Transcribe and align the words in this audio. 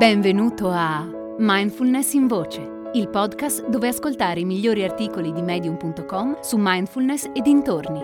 Benvenuto 0.00 0.70
a 0.70 1.06
Mindfulness 1.36 2.14
in 2.14 2.26
Voce, 2.26 2.90
il 2.94 3.10
podcast 3.10 3.68
dove 3.68 3.88
ascoltare 3.88 4.40
i 4.40 4.46
migliori 4.46 4.82
articoli 4.82 5.30
di 5.30 5.42
medium.com 5.42 6.40
su 6.40 6.56
mindfulness 6.58 7.24
e 7.34 7.42
dintorni. 7.42 8.00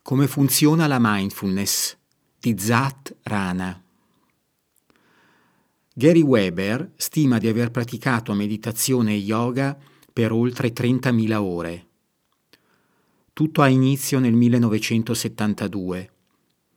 Come 0.00 0.26
funziona 0.26 0.86
la 0.86 0.96
mindfulness 0.98 1.98
di 2.40 2.58
Zat 2.58 3.14
Rana. 3.24 3.84
Gary 5.92 6.22
Weber 6.22 6.92
stima 6.96 7.36
di 7.36 7.48
aver 7.48 7.70
praticato 7.70 8.32
meditazione 8.32 9.12
e 9.12 9.16
yoga 9.16 9.76
per 10.10 10.32
oltre 10.32 10.72
30.000 10.72 11.34
ore. 11.34 11.85
Tutto 13.36 13.60
ha 13.60 13.68
inizio 13.68 14.18
nel 14.18 14.32
1972. 14.32 16.10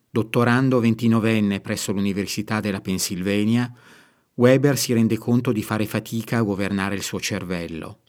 Dottorando 0.10 0.82
29enne 0.82 1.62
presso 1.62 1.94
l'Università 1.94 2.60
della 2.60 2.82
Pennsylvania, 2.82 3.74
Weber 4.34 4.78
si 4.78 4.92
rende 4.92 5.18
conto 5.18 5.54
di 5.54 5.64
fare 5.64 5.86
fatica 5.86 6.40
a 6.40 6.42
governare 6.42 6.96
il 6.96 7.02
suo 7.02 7.18
cervello. 7.18 8.00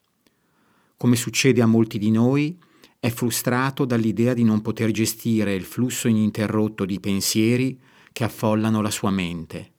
Come 0.97 1.15
succede 1.15 1.63
a 1.63 1.67
molti 1.67 1.97
di 1.97 2.11
noi, 2.11 2.59
è 2.99 3.09
frustrato 3.11 3.85
dall'idea 3.85 4.35
di 4.35 4.43
non 4.43 4.63
poter 4.63 4.91
gestire 4.91 5.55
il 5.55 5.63
flusso 5.63 6.09
ininterrotto 6.09 6.85
di 6.85 6.99
pensieri 6.99 7.81
che 8.11 8.25
affollano 8.25 8.81
la 8.81 8.91
sua 8.91 9.13
mente. 9.13 9.75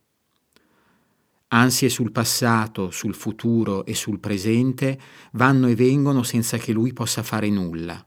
Ansie 1.49 1.89
sul 1.89 2.13
passato, 2.13 2.89
sul 2.89 3.15
futuro 3.15 3.83
e 3.83 3.95
sul 3.95 4.21
presente 4.21 4.97
vanno 5.33 5.67
e 5.67 5.75
vengono 5.75 6.23
senza 6.23 6.55
che 6.55 6.71
lui 6.71 6.93
possa 6.93 7.21
fare 7.21 7.49
nulla. 7.49 8.05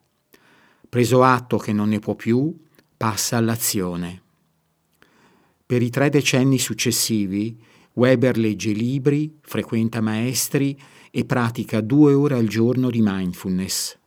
Preso 0.94 1.24
atto 1.24 1.56
che 1.56 1.72
non 1.72 1.88
ne 1.88 1.98
può 1.98 2.14
più, 2.14 2.56
passa 2.96 3.36
all'azione. 3.36 4.22
Per 5.66 5.82
i 5.82 5.90
tre 5.90 6.08
decenni 6.08 6.56
successivi, 6.56 7.60
Weber 7.94 8.36
legge 8.36 8.70
libri, 8.70 9.36
frequenta 9.40 10.00
maestri 10.00 10.80
e 11.10 11.24
pratica 11.24 11.80
due 11.80 12.12
ore 12.12 12.36
al 12.36 12.46
giorno 12.46 12.90
di 12.90 13.00
mindfulness. 13.02 13.98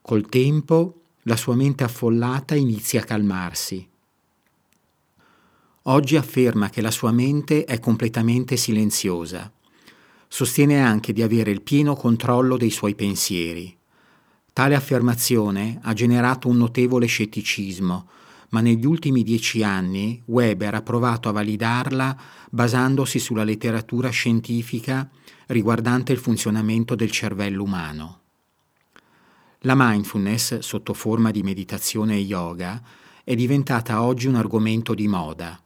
Col 0.00 0.28
tempo, 0.28 1.00
la 1.22 1.34
sua 1.34 1.56
mente 1.56 1.82
affollata 1.82 2.54
inizia 2.54 3.00
a 3.00 3.04
calmarsi. 3.04 3.84
Oggi 5.82 6.14
afferma 6.16 6.70
che 6.70 6.82
la 6.82 6.92
sua 6.92 7.10
mente 7.10 7.64
è 7.64 7.80
completamente 7.80 8.56
silenziosa. 8.56 9.52
Sostiene 10.28 10.84
anche 10.84 11.12
di 11.12 11.22
avere 11.22 11.50
il 11.50 11.62
pieno 11.62 11.96
controllo 11.96 12.56
dei 12.56 12.70
suoi 12.70 12.94
pensieri. 12.94 13.76
Tale 14.52 14.74
affermazione 14.74 15.78
ha 15.82 15.94
generato 15.94 16.46
un 16.48 16.58
notevole 16.58 17.06
scetticismo, 17.06 18.08
ma 18.50 18.60
negli 18.60 18.84
ultimi 18.84 19.22
dieci 19.22 19.62
anni 19.62 20.22
Weber 20.26 20.74
ha 20.74 20.82
provato 20.82 21.30
a 21.30 21.32
validarla 21.32 22.14
basandosi 22.50 23.18
sulla 23.18 23.44
letteratura 23.44 24.10
scientifica 24.10 25.08
riguardante 25.46 26.12
il 26.12 26.18
funzionamento 26.18 26.94
del 26.94 27.10
cervello 27.10 27.62
umano. 27.62 28.20
La 29.60 29.74
mindfulness, 29.74 30.58
sotto 30.58 30.92
forma 30.92 31.30
di 31.30 31.42
meditazione 31.42 32.16
e 32.16 32.20
yoga, 32.20 32.82
è 33.24 33.34
diventata 33.34 34.02
oggi 34.02 34.26
un 34.26 34.34
argomento 34.34 34.92
di 34.92 35.08
moda. 35.08 35.58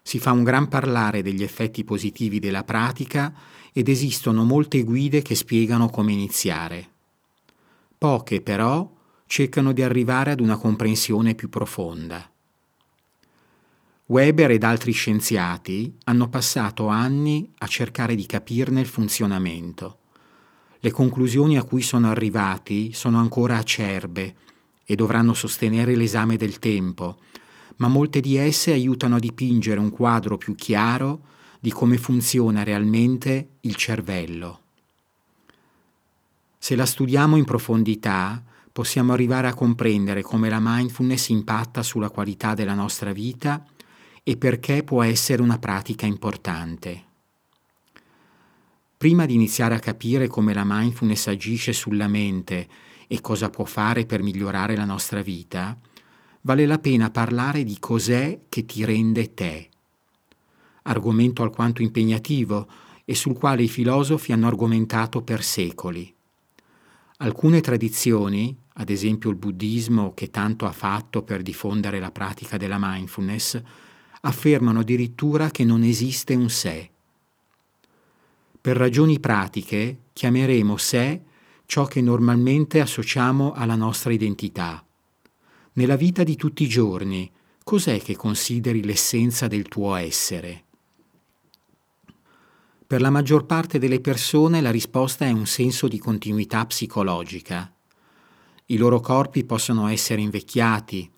Si 0.00 0.18
fa 0.18 0.32
un 0.32 0.44
gran 0.44 0.68
parlare 0.68 1.20
degli 1.20 1.42
effetti 1.42 1.84
positivi 1.84 2.38
della 2.38 2.64
pratica 2.64 3.34
ed 3.70 3.90
esistono 3.90 4.44
molte 4.44 4.82
guide 4.82 5.20
che 5.20 5.34
spiegano 5.34 5.90
come 5.90 6.12
iniziare. 6.12 6.96
Poche 7.98 8.40
però 8.40 8.88
cercano 9.26 9.72
di 9.72 9.82
arrivare 9.82 10.30
ad 10.30 10.38
una 10.38 10.56
comprensione 10.56 11.34
più 11.34 11.48
profonda. 11.48 12.30
Weber 14.06 14.52
ed 14.52 14.62
altri 14.62 14.92
scienziati 14.92 15.98
hanno 16.04 16.28
passato 16.28 16.86
anni 16.86 17.52
a 17.58 17.66
cercare 17.66 18.14
di 18.14 18.24
capirne 18.24 18.80
il 18.80 18.86
funzionamento. 18.86 19.98
Le 20.78 20.92
conclusioni 20.92 21.58
a 21.58 21.64
cui 21.64 21.82
sono 21.82 22.08
arrivati 22.08 22.92
sono 22.92 23.18
ancora 23.18 23.56
acerbe 23.56 24.36
e 24.84 24.94
dovranno 24.94 25.34
sostenere 25.34 25.96
l'esame 25.96 26.36
del 26.36 26.60
tempo, 26.60 27.18
ma 27.78 27.88
molte 27.88 28.20
di 28.20 28.36
esse 28.36 28.70
aiutano 28.70 29.16
a 29.16 29.20
dipingere 29.20 29.80
un 29.80 29.90
quadro 29.90 30.38
più 30.38 30.54
chiaro 30.54 31.22
di 31.58 31.72
come 31.72 31.98
funziona 31.98 32.62
realmente 32.62 33.56
il 33.62 33.74
cervello. 33.74 34.60
Se 36.68 36.76
la 36.76 36.84
studiamo 36.84 37.36
in 37.36 37.46
profondità, 37.46 38.44
possiamo 38.70 39.14
arrivare 39.14 39.46
a 39.46 39.54
comprendere 39.54 40.20
come 40.20 40.50
la 40.50 40.58
mindfulness 40.60 41.28
impatta 41.28 41.82
sulla 41.82 42.10
qualità 42.10 42.52
della 42.52 42.74
nostra 42.74 43.10
vita 43.10 43.64
e 44.22 44.36
perché 44.36 44.82
può 44.82 45.02
essere 45.02 45.40
una 45.40 45.58
pratica 45.58 46.04
importante. 46.04 47.04
Prima 48.98 49.24
di 49.24 49.32
iniziare 49.32 49.76
a 49.76 49.78
capire 49.78 50.26
come 50.26 50.52
la 50.52 50.64
mindfulness 50.66 51.28
agisce 51.28 51.72
sulla 51.72 52.06
mente 52.06 52.68
e 53.06 53.18
cosa 53.22 53.48
può 53.48 53.64
fare 53.64 54.04
per 54.04 54.22
migliorare 54.22 54.76
la 54.76 54.84
nostra 54.84 55.22
vita, 55.22 55.74
vale 56.42 56.66
la 56.66 56.78
pena 56.78 57.08
parlare 57.08 57.64
di 57.64 57.78
cos'è 57.78 58.40
che 58.46 58.66
ti 58.66 58.84
rende 58.84 59.32
te. 59.32 59.70
Argomento 60.82 61.42
alquanto 61.42 61.80
impegnativo 61.80 62.68
e 63.06 63.14
sul 63.14 63.38
quale 63.38 63.62
i 63.62 63.68
filosofi 63.68 64.32
hanno 64.32 64.48
argomentato 64.48 65.22
per 65.22 65.42
secoli. 65.42 66.14
Alcune 67.20 67.60
tradizioni, 67.60 68.56
ad 68.74 68.90
esempio 68.90 69.30
il 69.30 69.34
buddismo 69.34 70.14
che 70.14 70.30
tanto 70.30 70.66
ha 70.66 70.72
fatto 70.72 71.24
per 71.24 71.42
diffondere 71.42 71.98
la 71.98 72.12
pratica 72.12 72.56
della 72.56 72.76
mindfulness, 72.78 73.60
affermano 74.20 74.80
addirittura 74.80 75.50
che 75.50 75.64
non 75.64 75.82
esiste 75.82 76.36
un 76.36 76.48
sé. 76.48 76.88
Per 78.60 78.76
ragioni 78.76 79.18
pratiche 79.18 80.02
chiameremo 80.12 80.76
sé 80.76 81.22
ciò 81.66 81.86
che 81.86 82.00
normalmente 82.00 82.80
associamo 82.80 83.52
alla 83.52 83.74
nostra 83.74 84.12
identità. 84.12 84.84
Nella 85.72 85.96
vita 85.96 86.22
di 86.22 86.36
tutti 86.36 86.62
i 86.62 86.68
giorni, 86.68 87.28
cos'è 87.64 88.00
che 88.00 88.14
consideri 88.14 88.84
l'essenza 88.84 89.48
del 89.48 89.66
tuo 89.66 89.96
essere? 89.96 90.66
Per 92.88 93.02
la 93.02 93.10
maggior 93.10 93.44
parte 93.44 93.78
delle 93.78 94.00
persone 94.00 94.62
la 94.62 94.70
risposta 94.70 95.26
è 95.26 95.30
un 95.30 95.44
senso 95.44 95.88
di 95.88 95.98
continuità 95.98 96.64
psicologica. 96.64 97.70
I 98.64 98.78
loro 98.78 98.98
corpi 99.00 99.44
possono 99.44 99.88
essere 99.88 100.22
invecchiati, 100.22 101.10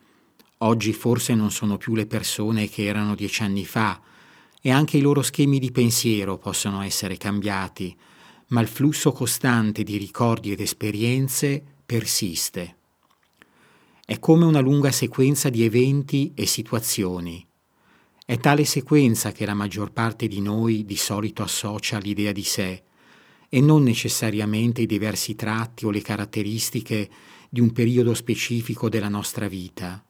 oggi 0.59 0.93
forse 0.93 1.33
non 1.37 1.53
sono 1.53 1.77
più 1.77 1.95
le 1.95 2.07
persone 2.07 2.69
che 2.69 2.87
erano 2.87 3.15
dieci 3.15 3.45
anni 3.45 3.65
fa, 3.65 4.01
e 4.61 4.73
anche 4.73 4.97
i 4.97 5.01
loro 5.01 5.23
schemi 5.23 5.61
di 5.61 5.71
pensiero 5.71 6.39
possono 6.39 6.83
essere 6.83 7.17
cambiati, 7.17 7.97
ma 8.49 8.61
il 8.61 8.67
flusso 8.67 9.13
costante 9.13 9.85
di 9.85 9.97
ricordi 9.97 10.51
ed 10.51 10.59
esperienze 10.59 11.63
persiste. 11.87 12.79
È 14.05 14.19
come 14.19 14.45
una 14.45 14.59
lunga 14.59 14.91
sequenza 14.91 15.49
di 15.49 15.63
eventi 15.63 16.33
e 16.35 16.47
situazioni 16.47 17.47
è 18.31 18.39
tale 18.39 18.65
sequenza 18.65 19.33
che 19.33 19.45
la 19.45 19.55
maggior 19.55 19.91
parte 19.91 20.29
di 20.29 20.41
noi 20.41 20.85
di 20.85 20.95
solito 20.95 21.43
associa 21.43 21.97
all'idea 21.97 22.31
di 22.31 22.45
sé 22.45 22.83
e 23.49 23.61
non 23.61 23.83
necessariamente 23.83 24.83
i 24.83 24.87
diversi 24.87 25.35
tratti 25.35 25.85
o 25.85 25.91
le 25.91 26.01
caratteristiche 26.01 27.11
di 27.49 27.59
un 27.59 27.73
periodo 27.73 28.15
specifico 28.15 28.89
della 28.89 29.09
nostra 29.09 29.49
vita. 29.49 30.01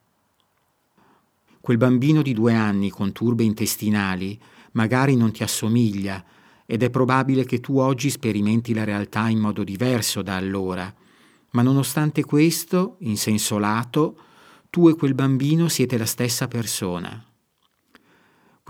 Quel 1.62 1.78
bambino 1.78 2.20
di 2.20 2.34
due 2.34 2.52
anni 2.52 2.90
con 2.90 3.12
turbe 3.12 3.42
intestinali 3.42 4.38
magari 4.72 5.16
non 5.16 5.32
ti 5.32 5.42
assomiglia 5.42 6.22
ed 6.66 6.82
è 6.82 6.90
probabile 6.90 7.46
che 7.46 7.58
tu 7.60 7.78
oggi 7.78 8.10
sperimenti 8.10 8.74
la 8.74 8.84
realtà 8.84 9.28
in 9.28 9.38
modo 9.38 9.64
diverso 9.64 10.20
da 10.20 10.36
allora, 10.36 10.94
ma 11.52 11.62
nonostante 11.62 12.22
questo, 12.22 12.96
in 12.98 13.16
senso 13.16 13.56
lato, 13.56 14.18
tu 14.68 14.90
e 14.90 14.94
quel 14.94 15.14
bambino 15.14 15.68
siete 15.68 15.96
la 15.96 16.04
stessa 16.04 16.48
persona. 16.48 17.24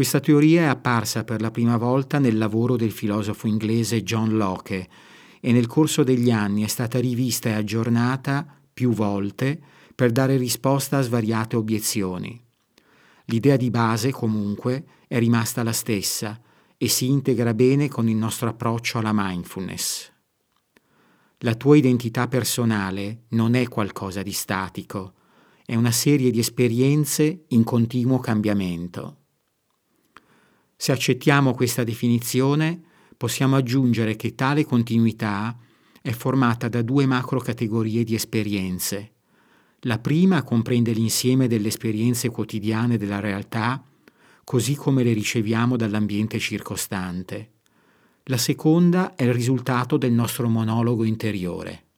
Questa 0.00 0.20
teoria 0.20 0.62
è 0.62 0.64
apparsa 0.64 1.24
per 1.24 1.42
la 1.42 1.50
prima 1.50 1.76
volta 1.76 2.18
nel 2.18 2.38
lavoro 2.38 2.76
del 2.76 2.90
filosofo 2.90 3.46
inglese 3.46 4.02
John 4.02 4.38
Locke 4.38 4.88
e 5.40 5.52
nel 5.52 5.66
corso 5.66 6.02
degli 6.02 6.30
anni 6.30 6.64
è 6.64 6.68
stata 6.68 6.98
rivista 6.98 7.50
e 7.50 7.52
aggiornata 7.52 8.46
più 8.72 8.92
volte 8.92 9.60
per 9.94 10.10
dare 10.10 10.38
risposta 10.38 10.96
a 10.96 11.02
svariate 11.02 11.56
obiezioni. 11.56 12.42
L'idea 13.26 13.58
di 13.58 13.68
base, 13.68 14.10
comunque, 14.10 14.86
è 15.06 15.18
rimasta 15.18 15.62
la 15.62 15.72
stessa 15.72 16.40
e 16.78 16.88
si 16.88 17.06
integra 17.06 17.52
bene 17.52 17.88
con 17.88 18.08
il 18.08 18.16
nostro 18.16 18.48
approccio 18.48 18.96
alla 18.96 19.12
mindfulness. 19.12 20.10
La 21.40 21.54
tua 21.56 21.76
identità 21.76 22.26
personale 22.26 23.24
non 23.32 23.52
è 23.52 23.68
qualcosa 23.68 24.22
di 24.22 24.32
statico, 24.32 25.12
è 25.62 25.74
una 25.74 25.92
serie 25.92 26.30
di 26.30 26.38
esperienze 26.38 27.44
in 27.48 27.64
continuo 27.64 28.18
cambiamento. 28.18 29.16
Se 30.82 30.92
accettiamo 30.92 31.52
questa 31.52 31.84
definizione, 31.84 32.80
possiamo 33.14 33.56
aggiungere 33.56 34.16
che 34.16 34.34
tale 34.34 34.64
continuità 34.64 35.54
è 36.00 36.10
formata 36.10 36.70
da 36.70 36.80
due 36.80 37.04
macro 37.04 37.38
categorie 37.38 38.02
di 38.02 38.14
esperienze, 38.14 39.12
La 39.80 39.98
prima 39.98 40.42
comprende 40.42 40.92
l'insieme 40.92 41.48
delle 41.48 41.68
esperienze 41.68 42.30
quotidiane 42.30 42.96
della 42.96 43.20
realtà, 43.20 43.84
così 44.42 44.74
come 44.74 45.02
le 45.02 45.12
riceviamo 45.12 45.76
dall'ambiente 45.76 46.38
circostante. 46.38 47.50
La 48.24 48.38
seconda 48.38 49.14
è 49.16 49.24
il 49.24 49.34
risultato 49.34 49.98
del 49.98 50.12
nostro 50.12 50.48
monologo 50.48 51.04
interiore. 51.04 51.88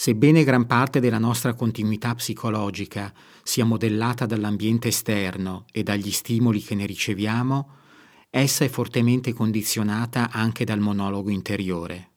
Sebbene 0.00 0.44
gran 0.44 0.66
parte 0.66 1.00
della 1.00 1.18
nostra 1.18 1.54
continuità 1.54 2.14
psicologica 2.14 3.12
sia 3.42 3.64
modellata 3.64 4.26
dall'ambiente 4.26 4.86
esterno 4.86 5.64
e 5.72 5.82
dagli 5.82 6.12
stimoli 6.12 6.62
che 6.62 6.76
ne 6.76 6.86
riceviamo, 6.86 7.70
essa 8.30 8.64
è 8.64 8.68
fortemente 8.68 9.32
condizionata 9.32 10.30
anche 10.30 10.64
dal 10.64 10.78
monologo 10.78 11.30
interiore. 11.30 12.12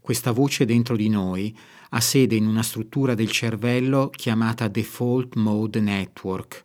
Questa 0.00 0.32
voce 0.32 0.64
dentro 0.64 0.96
di 0.96 1.08
noi 1.08 1.56
ha 1.90 2.00
sede 2.00 2.34
in 2.34 2.48
una 2.48 2.64
struttura 2.64 3.14
del 3.14 3.30
cervello 3.30 4.10
chiamata 4.10 4.66
Default 4.66 5.36
Mode 5.36 5.78
Network, 5.78 6.64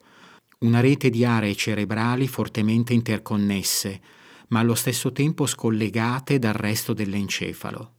una 0.62 0.80
rete 0.80 1.12
di 1.12 1.24
aree 1.24 1.54
cerebrali 1.54 2.27
fortemente 2.27 2.94
interconnesse, 2.94 4.01
ma 4.47 4.62
allo 4.62 4.74
stesso 4.74 5.12
tempo 5.12 5.45
scollegate 5.45 6.39
dal 6.39 6.54
resto 6.54 6.94
dell'encefalo. 6.94 7.97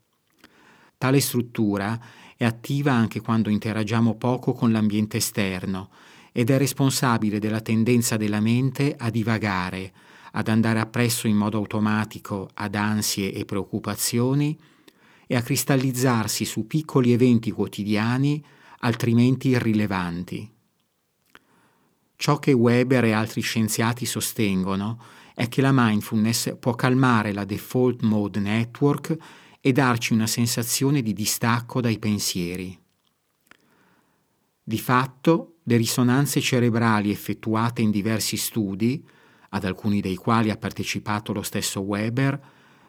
Tale 1.03 1.19
struttura 1.19 2.01
è 2.37 2.45
attiva 2.45 2.93
anche 2.93 3.21
quando 3.21 3.51
interagiamo 3.51 4.15
poco 4.15 4.53
con 4.53 4.71
l'ambiente 4.71 5.17
esterno 5.17 5.91
ed 6.31 6.49
è 6.49 6.57
responsabile 6.57 7.41
della 7.41 7.61
tendenza 7.61 8.17
della 8.17 8.39
mente 8.39 8.95
a 8.97 9.11
divagare, 9.11 9.93
ad 10.31 10.47
andare 10.47 10.79
appresso 10.79 11.27
in 11.27 11.35
modo 11.35 11.59
automatico 11.59 12.51
ad 12.55 12.77
ansie 12.77 13.33
e 13.33 13.45
preoccupazioni 13.45 14.57
e 15.27 15.35
a 15.35 15.43
cristallizzarsi 15.43 16.45
su 16.45 16.69
piccoli 16.69 17.11
eventi 17.11 17.51
quotidiani 17.51 18.41
altrimenti 18.79 19.49
irrilevanti. 19.49 20.49
Ciò 22.15 22.39
che 22.39 22.53
Weber 22.53 23.07
e 23.07 23.11
altri 23.11 23.41
scienziati 23.41 24.07
sostengono 24.07 25.03
è 25.35 25.49
che 25.49 25.63
la 25.63 25.73
mindfulness 25.73 26.57
può 26.61 26.77
calmare 26.77 27.33
la 27.33 27.45
default 27.45 28.03
mode 28.03 28.39
network 28.39 29.17
e 29.65 29.71
darci 29.71 30.13
una 30.13 30.27
sensazione 30.27 31.03
di 31.03 31.13
distacco 31.13 31.81
dai 31.81 32.01
pensieri. 32.01 32.77
Di 34.65 34.79
fatto, 34.79 35.59
le 35.63 35.77
risonanze 35.77 36.41
cerebrali 36.41 37.13
effettuate 37.13 37.81
in 37.81 37.93
diversi 37.93 38.37
studi, 38.37 39.07
ad 39.51 39.65
alcuni 39.65 40.01
dei 40.01 40.17
quali 40.17 40.51
ha 40.51 40.57
partecipato 40.57 41.33
lo 41.33 41.43
stesso 41.43 41.81
Weber, 41.81 42.41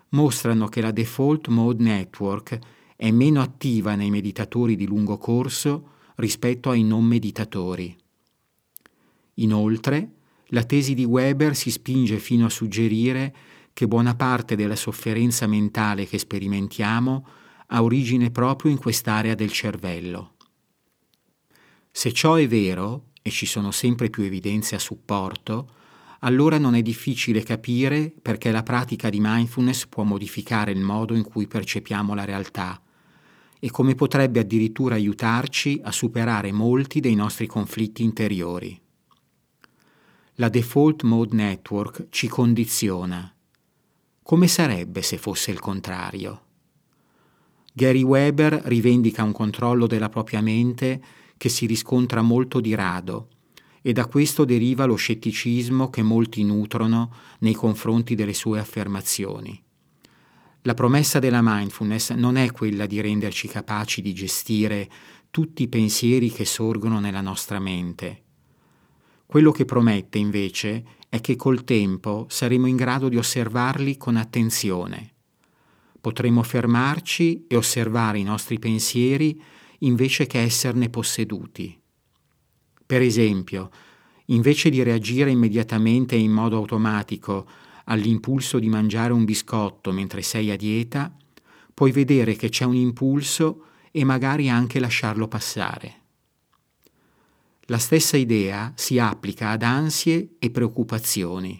mostrano 0.10 0.68
che 0.68 0.82
la 0.82 0.92
default 0.92 1.48
mode 1.50 1.84
network 1.84 2.60
è 2.96 3.12
meno 3.12 3.42
attiva 3.42 3.94
nei 3.94 4.10
meditatori 4.10 4.76
di 4.76 4.88
lungo 4.88 5.18
corso 5.18 5.90
rispetto 6.16 6.72
ai 6.72 6.84
non 6.84 7.06
meditatori. 7.06 7.96
Inoltre, 9.36 10.12
la 10.48 10.64
tesi 10.64 10.96
di 10.96 11.06
Weber 11.06 11.56
si 11.56 11.70
spinge 11.70 12.18
fino 12.18 12.46
a 12.46 12.50
suggerire 12.50 13.36
che 13.74 13.88
buona 13.88 14.16
parte 14.16 14.56
della 14.56 14.76
sofferenza 14.76 15.48
mentale 15.48 16.06
che 16.06 16.20
sperimentiamo 16.20 17.28
ha 17.68 17.82
origine 17.84 18.30
proprio 18.30 18.72
in 18.72 18.78
quest'area 18.78 19.34
del 19.34 19.52
cervello. 19.52 20.36
Se 21.92 22.14
ciò 22.14 22.36
è 22.36 22.48
vero, 22.48 23.10
e 23.22 23.32
ci 23.32 23.46
sono 23.46 23.72
sempre 23.72 24.10
più 24.10 24.24
evidenze 24.24 24.76
a 24.76 24.80
supporto, 24.80 25.70
allora 26.20 26.58
non 26.58 26.76
è 26.76 26.82
difficile 26.82 27.42
capire 27.42 28.14
perché 28.22 28.52
la 28.52 28.64
pratica 28.64 29.10
di 29.10 29.20
mindfulness 29.20 29.88
può 29.88 30.04
modificare 30.04 30.72
il 30.72 30.80
modo 30.80 31.16
in 31.16 31.24
cui 31.24 31.48
percepiamo 31.48 32.14
la 32.14 32.26
realtà 32.26 32.82
e 33.60 33.72
come 33.72 33.96
potrebbe 33.96 34.42
addirittura 34.42 34.96
aiutarci 34.96 35.80
a 35.84 35.92
superare 35.92 36.52
molti 36.52 37.00
dei 37.00 37.16
nostri 37.16 37.48
conflitti 37.48 38.04
interiori. 38.04 38.80
La 40.36 40.50
default 40.50 41.04
mode 41.04 41.36
network 41.36 42.08
ci 42.10 42.28
condiziona 42.28 43.33
come 44.24 44.48
sarebbe 44.48 45.02
se 45.02 45.18
fosse 45.18 45.52
il 45.52 45.60
contrario? 45.60 46.42
Gary 47.74 48.04
Weber 48.04 48.62
rivendica 48.66 49.22
un 49.24 49.34
controllo 49.34 49.86
della 49.86 50.08
propria 50.08 50.42
mente 50.42 51.04
che 51.36 51.50
si 51.50 51.66
riscontra 51.66 52.22
molto 52.22 52.62
di 52.62 52.74
rado 52.74 53.28
e 53.82 53.92
da 53.92 54.06
questo 54.08 54.46
deriva 54.46 54.86
lo 54.86 54.96
scetticismo 54.96 55.90
che 55.90 56.02
molti 56.02 56.44
nutrono 56.46 57.14
nei 57.40 57.54
confronti 57.54 58.16
delle 58.16 58.34
sue 58.34 58.60
affermazioni. 58.60 59.62
La 60.62 60.74
promessa 60.74 61.20
della 61.20 61.42
mindfulness 61.44 62.12
non 62.12 62.38
è 62.38 62.50
quella 62.52 62.86
di 62.86 63.02
renderci 63.02 63.50
capaci 63.50 64.02
di 64.02 64.14
gestire 64.14 64.90
tutti 65.30 65.64
i 65.64 65.68
pensieri 65.68 66.32
che 66.32 66.46
sorgono 66.46 67.02
nella 67.02 67.20
nostra 67.20 67.60
mente. 67.60 68.22
Quello 69.26 69.52
che 69.52 69.66
promette 69.66 70.18
invece 70.18 70.86
è 71.14 71.22
che 71.22 71.36
col 71.36 71.64
tempo 71.64 72.26
saremo 72.28 72.66
in 72.66 72.76
grado 72.76 73.08
di 73.08 73.18
osservarli 73.18 73.98
con 73.98 74.16
attenzione. 74.16 75.12
Potremo 76.02 76.42
fermarci 76.42 77.46
e 77.48 77.56
osservare 77.56 78.18
i 78.18 78.24
nostri 78.24 78.58
pensieri 78.58 79.40
invece 79.82 80.26
che 80.26 80.40
esserne 80.40 80.90
posseduti. 80.90 81.80
Per 82.84 83.00
esempio, 83.00 83.70
invece 84.26 84.72
di 84.72 84.82
reagire 84.82 85.30
immediatamente 85.30 86.16
e 86.16 86.20
in 86.20 86.32
modo 86.32 86.58
automatico 86.58 87.46
all'impulso 87.84 88.58
di 88.58 88.68
mangiare 88.68 89.14
un 89.14 89.24
biscotto 89.24 89.92
mentre 89.92 90.24
sei 90.24 90.50
a 90.50 90.56
dieta, 90.56 91.16
puoi 91.76 91.92
vedere 91.92 92.36
che 92.36 92.50
c'è 92.50 92.66
un 92.66 92.74
impulso 92.74 93.66
e 93.92 94.04
magari 94.04 94.50
anche 94.50 94.80
lasciarlo 94.80 95.28
passare. 95.28 96.03
La 97.74 97.80
stessa 97.80 98.18
idea 98.18 98.72
si 98.76 99.00
applica 99.00 99.50
ad 99.50 99.64
ansie 99.64 100.36
e 100.38 100.52
preoccupazioni. 100.52 101.60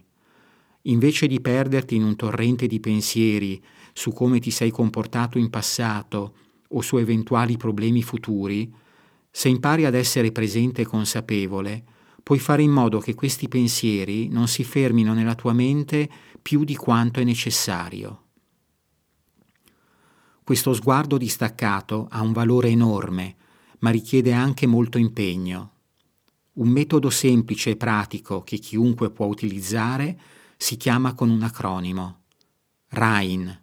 Invece 0.84 1.26
di 1.26 1.42
perderti 1.42 1.96
in 1.96 2.04
un 2.04 2.16
torrente 2.16 2.68
di 2.68 2.80
pensieri 2.80 3.60
su 3.94 4.14
come 4.14 4.38
ti 4.38 4.52
sei 4.52 4.70
comportato 4.70 5.40
in 5.40 5.50
passato 5.50 6.36
o 6.68 6.82
su 6.82 6.98
eventuali 6.98 7.58
problemi 7.58 8.04
futuri, 8.04 8.72
se 9.32 9.50
impari 9.50 9.86
ad 9.86 9.96
essere 9.96 10.32
presente 10.32 10.84
e 10.84 10.86
consapevole, 10.86 11.84
puoi 12.22 12.38
fare 12.38 12.62
in 12.62 12.70
modo 12.70 13.00
che 13.00 13.16
questi 13.16 13.48
pensieri 13.48 14.28
non 14.28 14.48
si 14.48 14.64
fermino 14.64 15.16
nella 15.16 15.34
tua 15.34 15.54
mente 15.54 16.08
più 16.44 16.64
di 16.64 16.76
quanto 16.76 17.22
è 17.22 17.24
necessario. 17.24 18.26
Questo 20.44 20.74
sguardo 20.74 21.18
distaccato 21.18 22.06
ha 22.12 22.22
un 22.22 22.34
valore 22.34 22.70
enorme, 22.70 23.36
ma 23.80 23.90
richiede 23.90 24.32
anche 24.32 24.68
molto 24.68 25.00
impegno. 25.00 25.73
Un 26.54 26.70
metodo 26.70 27.10
semplice 27.10 27.72
e 27.72 27.76
pratico 27.76 28.44
che 28.44 28.58
chiunque 28.58 29.10
può 29.10 29.26
utilizzare 29.26 30.20
si 30.56 30.78
chiama 30.78 31.16
con 31.16 31.32
un 31.32 31.42
acronimo 31.42 32.22
RAIN. 32.90 33.62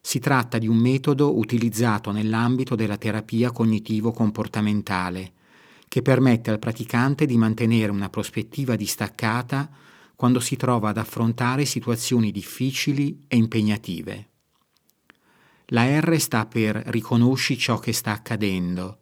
Si 0.00 0.18
tratta 0.18 0.58
di 0.58 0.66
un 0.66 0.76
metodo 0.76 1.38
utilizzato 1.38 2.10
nell'ambito 2.10 2.74
della 2.74 2.96
terapia 2.96 3.52
cognitivo-comportamentale 3.52 5.32
che 5.86 6.02
permette 6.02 6.50
al 6.50 6.58
praticante 6.58 7.24
di 7.24 7.36
mantenere 7.36 7.92
una 7.92 8.10
prospettiva 8.10 8.74
distaccata 8.74 9.70
quando 10.16 10.40
si 10.40 10.56
trova 10.56 10.88
ad 10.88 10.98
affrontare 10.98 11.64
situazioni 11.64 12.32
difficili 12.32 13.26
e 13.28 13.36
impegnative. 13.36 14.28
La 15.66 16.00
R 16.00 16.18
sta 16.18 16.46
per 16.46 16.82
riconosci 16.86 17.56
ciò 17.56 17.78
che 17.78 17.92
sta 17.92 18.10
accadendo. 18.10 18.98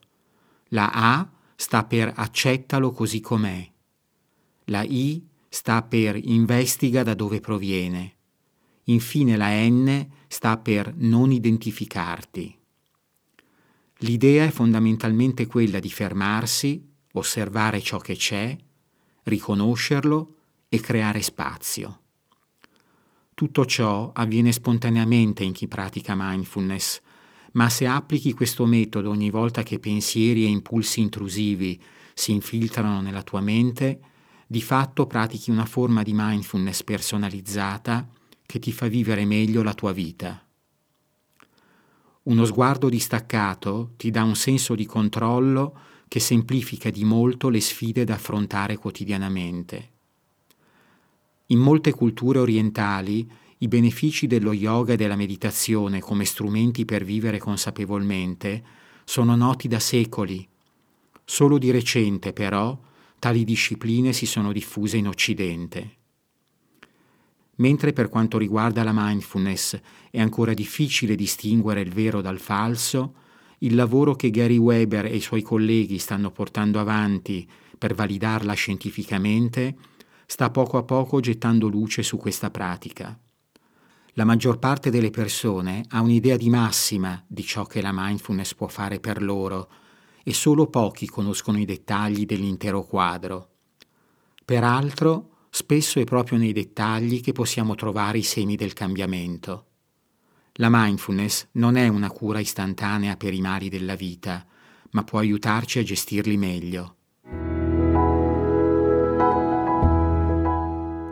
La 0.68 0.90
A 0.92 1.30
sta 1.62 1.85
per 1.85 2.12
accettalo 2.16 2.90
così 2.90 3.21
com'è. 3.21 3.71
La 4.64 4.83
I 4.83 5.25
sta 5.49 5.81
per 5.85 6.16
investiga 6.21 7.04
da 7.04 7.14
dove 7.14 7.38
proviene. 7.38 8.16
Infine 8.87 9.37
la 9.37 9.50
N 9.69 10.09
sta 10.26 10.59
per 10.59 10.92
non 10.97 11.31
identificarti. 11.31 12.59
L'idea 13.99 14.45
è 14.45 14.50
fondamentalmente 14.50 15.47
quella 15.47 15.78
di 15.78 15.88
fermarsi, 15.88 16.85
osservare 17.12 17.81
ciò 17.81 17.99
che 17.99 18.16
c'è, 18.16 18.59
riconoscerlo 19.23 20.35
e 20.69 20.81
creare 20.81 21.23
spazio. 21.23 22.00
Tutto 23.35 23.64
ciò 23.66 24.11
avviene 24.12 24.50
spontaneamente 24.50 25.45
in 25.45 25.52
chi 25.52 25.69
pratica 25.69 26.14
mindfulness, 26.16 27.00
ma 27.52 27.68
se 27.68 27.87
applichi 27.87 28.32
questo 28.32 28.66
metodo 28.66 29.11
ogni 29.11 29.30
volta 29.30 29.62
che 29.62 29.78
pensieri 29.78 30.44
e 30.44 30.49
impulsi 30.49 31.00
intrusivi 31.00 31.80
si 32.14 32.32
infiltrano 32.32 33.00
nella 33.00 33.23
tua 33.23 33.40
mente, 33.40 34.00
di 34.47 34.61
fatto 34.61 35.06
pratichi 35.06 35.50
una 35.50 35.64
forma 35.64 36.02
di 36.02 36.12
mindfulness 36.14 36.82
personalizzata 36.82 38.09
che 38.44 38.59
ti 38.59 38.73
fa 38.73 38.87
vivere 38.87 39.25
meglio 39.25 39.62
la 39.62 39.75
tua 39.75 39.92
vita. 39.92 40.47
Uno 42.25 42.44
sguardo 42.44 42.88
distaccato 42.88 43.92
ti 43.97 44.11
dà 44.11 44.23
un 44.23 44.37
senso 44.37 44.75
di 44.75 44.87
controllo 44.87 45.78
che 46.06 46.21
semplifica 46.21 46.90
di 46.90 47.04
molto 47.04 47.49
le 47.49 47.61
sfide 47.61 48.04
da 48.04 48.14
affrontare 48.14 48.76
quotidianamente. 48.76 49.90
In 51.47 51.59
molte 51.59 51.92
culture 51.92 52.38
orientali 52.38 53.28
i 53.62 53.69
benefici 53.69 54.26
dello 54.26 54.52
yoga 54.52 54.95
e 54.95 54.97
della 54.97 55.14
meditazione 55.14 56.00
come 56.00 56.25
strumenti 56.25 56.85
per 56.85 57.04
vivere 57.04 57.38
consapevolmente 57.38 58.62
sono 59.04 59.37
noti 59.37 59.69
da 59.69 59.78
secoli. 59.78 60.47
Solo 61.25 61.59
di 61.59 61.71
recente, 61.71 62.33
però, 62.33 62.76
tali 63.21 63.45
discipline 63.45 64.12
si 64.12 64.26
sono 64.26 64.50
diffuse 64.50 64.97
in 64.97 65.07
Occidente. 65.07 65.97
Mentre 67.57 67.92
per 67.92 68.09
quanto 68.09 68.37
riguarda 68.37 68.83
la 68.83 68.90
mindfulness 68.92 69.81
è 70.11 70.21
ancora 70.21 70.54
difficile 70.54 71.14
distinguere 71.14 71.83
il 71.83 71.92
vero 71.92 72.21
dal 72.21 72.40
falso, 72.40 73.14
il 73.59 73.76
lavoro 73.76 74.16
che 74.16 74.31
Gary 74.31 74.57
Weber 74.57 75.04
e 75.04 75.14
i 75.14 75.21
suoi 75.21 75.42
colleghi 75.42 75.99
stanno 75.99 76.33
portando 76.33 76.81
avanti 76.81 77.49
per 77.78 77.95
validarla 77.95 78.54
scientificamente 78.54 79.76
sta 80.26 80.50
poco 80.50 80.78
a 80.78 80.83
poco 80.83 81.21
gettando 81.21 81.69
luce 81.69 82.02
su 82.02 82.16
questa 82.16 82.50
pratica. 82.50 83.16
La 84.16 84.25
maggior 84.25 84.59
parte 84.59 84.90
delle 84.90 85.09
persone 85.09 85.85
ha 85.88 86.02
un'idea 86.02 86.37
di 86.37 86.50
massima 86.50 87.25
di 87.26 87.42
ciò 87.42 87.64
che 87.64 87.81
la 87.81 87.92
mindfulness 87.95 88.54
può 88.54 88.66
fare 88.66 89.00
per 89.00 89.23
loro 89.23 89.71
e 90.23 90.35
solo 90.35 90.66
pochi 90.66 91.07
conoscono 91.07 91.59
i 91.59 91.64
dettagli 91.64 92.26
dell'intero 92.26 92.85
quadro. 92.85 93.49
Peraltro, 94.45 95.47
spesso 95.49 95.99
è 95.99 96.04
proprio 96.04 96.37
nei 96.37 96.52
dettagli 96.52 97.23
che 97.23 97.33
possiamo 97.33 97.75
trovare 97.75 98.19
i 98.19 98.23
semi 98.23 98.54
del 98.54 98.75
cambiamento. 98.75 99.66
La 100.57 100.69
mindfulness 100.71 101.49
non 101.52 101.76
è 101.76 101.88
una 101.88 102.11
cura 102.11 102.38
istantanea 102.38 103.16
per 103.16 103.33
i 103.33 103.40
mali 103.40 103.71
della 103.71 103.95
vita, 103.95 104.47
ma 104.90 105.04
può 105.04 105.21
aiutarci 105.21 105.78
a 105.78 105.83
gestirli 105.83 106.37
meglio. 106.37 106.97